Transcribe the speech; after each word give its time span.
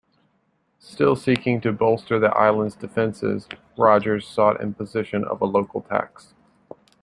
Still 0.79 1.15
seeking 1.15 1.61
to 1.61 1.71
bolster 1.71 2.17
the 2.17 2.31
island's 2.35 2.75
defences, 2.75 3.47
Rogers 3.77 4.27
sought 4.27 4.59
imposition 4.59 5.23
of 5.23 5.43
a 5.43 5.45
local 5.45 5.81
tax. 5.81 6.33